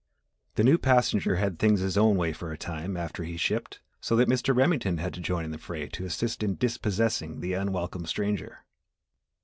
The 0.55 0.63
new 0.63 0.79
passenger 0.79 1.35
had 1.35 1.59
things 1.59 1.81
his 1.81 1.95
own 1.95 2.17
way 2.17 2.33
for 2.33 2.51
a 2.51 2.57
time 2.57 2.97
after 2.97 3.23
he 3.23 3.37
shipped 3.37 3.81
so 3.99 4.15
that 4.15 4.27
Mr. 4.27 4.55
Remington 4.57 4.97
had 4.97 5.13
to 5.13 5.19
join 5.21 5.45
in 5.45 5.51
the 5.51 5.59
fray 5.59 5.87
to 5.89 6.05
assist 6.05 6.41
in 6.41 6.55
dispossessing 6.55 7.39
the 7.39 7.53
unwelcome 7.53 8.07
stranger. 8.07 8.63